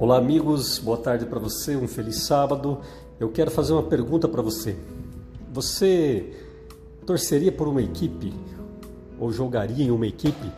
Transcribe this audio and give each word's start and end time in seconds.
Olá, 0.00 0.16
amigos, 0.16 0.78
boa 0.78 0.96
tarde 0.96 1.26
para 1.26 1.38
você, 1.38 1.76
um 1.76 1.86
feliz 1.86 2.22
sábado. 2.22 2.78
Eu 3.20 3.28
quero 3.28 3.50
fazer 3.50 3.74
uma 3.74 3.82
pergunta 3.82 4.26
para 4.26 4.40
você. 4.40 4.74
Você 5.52 6.32
torceria 7.04 7.52
por 7.52 7.68
uma 7.68 7.82
equipe 7.82 8.32
ou 9.18 9.30
jogaria 9.30 9.84
em 9.84 9.90
uma 9.90 10.06
equipe 10.06 10.50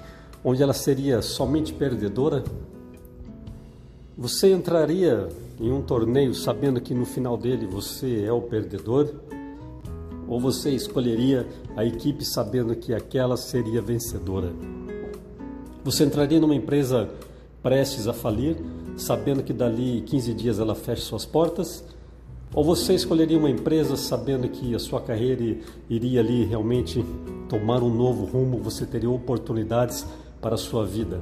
onde 0.45 0.63
ela 0.63 0.73
seria 0.73 1.21
somente 1.21 1.75
perdedora? 1.75 2.45
Você 4.17 4.53
entraria 4.53 5.29
em 5.59 5.73
um 5.73 5.83
torneio 5.83 6.37
sabendo 6.37 6.81
que 6.81 6.95
no 6.95 7.05
final 7.05 7.37
dele 7.37 7.67
você 7.67 8.23
é 8.25 8.33
o 8.33 8.43
perdedor? 8.43 9.13
Ou 10.29 10.39
você 10.39 10.71
escolheria 10.71 11.49
a 11.77 11.85
equipe 11.85 12.25
sabendo 12.25 12.77
que 12.77 12.95
aquela 12.95 13.37
seria 13.37 13.83
vencedora? 13.83 14.53
Você 15.83 16.05
entraria 16.05 16.39
numa 16.39 16.55
empresa 16.55 17.11
prestes 17.61 18.07
a 18.07 18.13
falir, 18.13 18.57
sabendo 18.97 19.43
que 19.43 19.53
dali 19.53 20.03
15 20.03 20.35
dias 20.35 20.59
ela 20.59 20.75
fecha 20.75 21.03
suas 21.03 21.25
portas? 21.25 21.85
Ou 22.55 22.63
você 22.63 22.95
escolheria 22.95 23.39
uma 23.39 23.49
empresa 23.49 23.97
sabendo 23.97 24.47
que 24.49 24.75
a 24.75 24.79
sua 24.79 25.01
carreira 25.01 25.57
iria 25.89 26.21
ali 26.21 26.45
realmente 26.45 27.05
tomar 27.49 27.83
um 27.83 27.93
novo 27.93 28.27
rumo, 28.27 28.59
você 28.59 28.85
teria 28.85 29.11
oportunidades 29.11 30.07
para 30.41 30.55
a 30.55 30.59
sua 30.59 30.85
vida? 30.85 31.21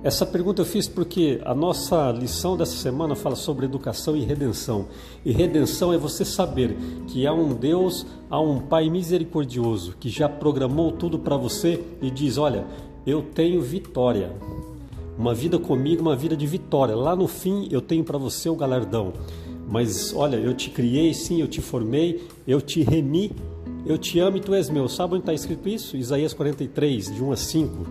Essa 0.00 0.24
pergunta 0.24 0.62
eu 0.62 0.66
fiz 0.66 0.86
porque 0.86 1.40
a 1.44 1.52
nossa 1.52 2.12
lição 2.12 2.56
dessa 2.56 2.76
semana 2.76 3.16
fala 3.16 3.34
sobre 3.34 3.66
educação 3.66 4.16
e 4.16 4.20
redenção. 4.20 4.86
E 5.24 5.32
redenção 5.32 5.92
é 5.92 5.98
você 5.98 6.24
saber 6.24 6.76
que 7.08 7.26
há 7.26 7.32
um 7.32 7.52
Deus, 7.52 8.06
há 8.30 8.40
um 8.40 8.60
Pai 8.60 8.88
misericordioso 8.88 9.96
que 9.98 10.08
já 10.08 10.28
programou 10.28 10.92
tudo 10.92 11.18
para 11.18 11.36
você 11.36 11.82
e 12.00 12.12
diz: 12.12 12.38
Olha, 12.38 12.64
eu 13.04 13.22
tenho 13.22 13.60
vitória. 13.60 14.32
Uma 15.18 15.34
vida 15.34 15.58
comigo, 15.58 16.00
uma 16.00 16.14
vida 16.14 16.36
de 16.36 16.46
vitória. 16.46 16.94
Lá 16.94 17.16
no 17.16 17.26
fim 17.26 17.66
eu 17.72 17.80
tenho 17.80 18.04
para 18.04 18.16
você 18.16 18.48
o 18.48 18.54
galardão. 18.54 19.12
Mas 19.68 20.14
olha, 20.14 20.36
eu 20.36 20.54
te 20.54 20.70
criei, 20.70 21.12
sim, 21.12 21.40
eu 21.40 21.48
te 21.48 21.60
formei, 21.60 22.22
eu 22.46 22.60
te 22.60 22.82
remi, 22.82 23.32
eu 23.84 23.98
te 23.98 24.20
amo 24.20 24.36
e 24.36 24.40
tu 24.40 24.54
és 24.54 24.70
meu. 24.70 24.88
Sabe 24.88 25.14
onde 25.14 25.22
está 25.22 25.34
escrito 25.34 25.68
isso? 25.68 25.96
Isaías 25.96 26.32
43, 26.32 27.14
de 27.14 27.22
1 27.22 27.32
a 27.32 27.36
5. 27.36 27.86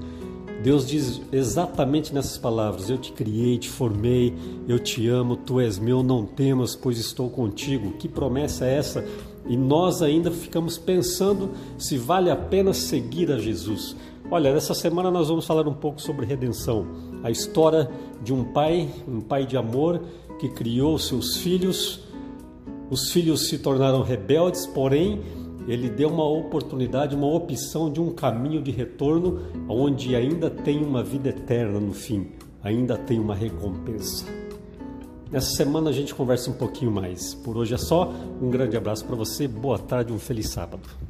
Deus 0.63 0.87
diz 0.87 1.21
exatamente 1.31 2.13
nessas 2.13 2.37
palavras: 2.37 2.89
Eu 2.89 2.97
te 2.97 3.11
criei, 3.11 3.57
te 3.57 3.69
formei, 3.69 4.33
eu 4.67 4.79
te 4.79 5.07
amo, 5.07 5.35
tu 5.35 5.59
és 5.59 5.77
meu, 5.77 6.01
não 6.01 6.25
temas, 6.25 6.75
pois 6.75 6.97
estou 6.97 7.29
contigo. 7.29 7.91
Que 7.99 8.07
promessa 8.07 8.65
é 8.65 8.75
essa? 8.75 9.05
E 9.47 9.55
nós 9.55 10.01
ainda 10.01 10.31
ficamos 10.31 10.77
pensando 10.77 11.51
se 11.77 11.97
vale 11.97 12.29
a 12.29 12.35
pena 12.35 12.73
seguir 12.73 13.31
a 13.31 13.37
Jesus. 13.37 13.95
Olha, 14.29 14.53
nessa 14.53 14.73
semana 14.73 15.09
nós 15.09 15.29
vamos 15.29 15.45
falar 15.45 15.65
um 15.69 15.73
pouco 15.73 16.01
sobre 16.01 16.25
redenção, 16.25 16.85
a 17.23 17.31
história 17.31 17.89
de 18.21 18.33
um 18.33 18.43
pai, 18.43 18.89
um 19.07 19.21
pai 19.21 19.45
de 19.45 19.55
amor 19.55 20.01
que 20.37 20.49
criou 20.49 20.99
seus 20.99 21.37
filhos. 21.37 22.01
Os 22.89 23.09
filhos 23.09 23.47
se 23.47 23.57
tornaram 23.57 24.01
rebeldes, 24.01 24.67
porém 24.67 25.21
ele 25.65 25.89
deu 25.89 26.09
uma 26.09 26.27
oportunidade, 26.27 27.15
uma 27.15 27.27
opção 27.27 27.89
de 27.89 28.01
um 28.01 28.11
caminho 28.11 28.61
de 28.61 28.69
retorno 28.69 29.43
onde 29.69 30.13
ainda 30.13 30.49
tem 30.49 30.83
uma 30.83 31.01
vida 31.01 31.29
eterna 31.29 31.79
no 31.79 31.93
fim, 31.93 32.27
ainda 32.61 32.97
tem 32.97 33.21
uma 33.21 33.33
recompensa. 33.33 34.25
Nessa 35.31 35.51
semana 35.55 35.89
a 35.89 35.93
gente 35.93 36.13
conversa 36.13 36.51
um 36.51 36.53
pouquinho 36.53 36.91
mais. 36.91 37.33
Por 37.33 37.55
hoje 37.55 37.73
é 37.73 37.77
só. 37.77 38.11
Um 38.41 38.49
grande 38.49 38.75
abraço 38.75 39.05
para 39.05 39.15
você, 39.15 39.47
boa 39.47 39.79
tarde, 39.79 40.11
um 40.11 40.19
feliz 40.19 40.49
sábado. 40.49 41.06